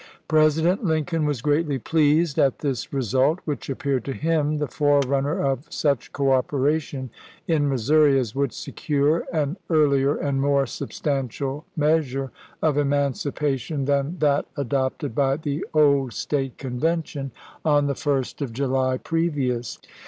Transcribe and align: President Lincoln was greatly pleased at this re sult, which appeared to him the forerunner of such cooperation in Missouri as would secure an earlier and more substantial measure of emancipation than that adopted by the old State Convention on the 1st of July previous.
President 0.27 0.83
Lincoln 0.83 1.25
was 1.25 1.43
greatly 1.43 1.77
pleased 1.77 2.39
at 2.39 2.57
this 2.57 2.91
re 2.91 3.03
sult, 3.03 3.37
which 3.45 3.69
appeared 3.69 4.03
to 4.05 4.13
him 4.13 4.57
the 4.57 4.67
forerunner 4.67 5.39
of 5.39 5.67
such 5.71 6.11
cooperation 6.11 7.11
in 7.47 7.69
Missouri 7.69 8.17
as 8.19 8.33
would 8.33 8.51
secure 8.51 9.25
an 9.31 9.57
earlier 9.69 10.17
and 10.17 10.41
more 10.41 10.65
substantial 10.65 11.65
measure 11.75 12.31
of 12.63 12.79
emancipation 12.79 13.85
than 13.85 14.17
that 14.17 14.47
adopted 14.57 15.13
by 15.13 15.37
the 15.37 15.63
old 15.71 16.13
State 16.13 16.57
Convention 16.57 17.29
on 17.63 17.85
the 17.85 17.93
1st 17.93 18.41
of 18.41 18.53
July 18.53 18.97
previous. 18.97 19.77